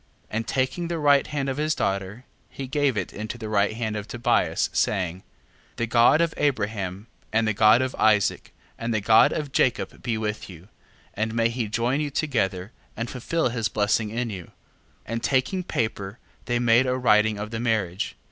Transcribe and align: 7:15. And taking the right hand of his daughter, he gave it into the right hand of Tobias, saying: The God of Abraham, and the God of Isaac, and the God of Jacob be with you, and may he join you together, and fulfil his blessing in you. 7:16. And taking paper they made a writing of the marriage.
7:15. 0.29 0.29
And 0.31 0.47
taking 0.47 0.87
the 0.87 0.97
right 0.97 1.27
hand 1.27 1.47
of 1.47 1.57
his 1.57 1.75
daughter, 1.75 2.25
he 2.49 2.65
gave 2.65 2.97
it 2.97 3.13
into 3.13 3.37
the 3.37 3.49
right 3.49 3.73
hand 3.73 3.95
of 3.95 4.07
Tobias, 4.07 4.71
saying: 4.73 5.21
The 5.75 5.85
God 5.85 6.21
of 6.21 6.33
Abraham, 6.37 7.05
and 7.31 7.47
the 7.47 7.53
God 7.53 7.83
of 7.83 7.93
Isaac, 7.99 8.51
and 8.79 8.95
the 8.95 8.99
God 8.99 9.31
of 9.31 9.51
Jacob 9.51 10.01
be 10.01 10.17
with 10.17 10.49
you, 10.49 10.69
and 11.13 11.35
may 11.35 11.49
he 11.49 11.67
join 11.67 11.99
you 12.01 12.09
together, 12.09 12.71
and 12.97 13.11
fulfil 13.11 13.49
his 13.49 13.69
blessing 13.69 14.09
in 14.09 14.31
you. 14.31 14.45
7:16. 14.45 14.51
And 15.05 15.23
taking 15.23 15.63
paper 15.63 16.17
they 16.45 16.57
made 16.57 16.87
a 16.87 16.97
writing 16.97 17.37
of 17.37 17.51
the 17.51 17.59
marriage. 17.59 18.15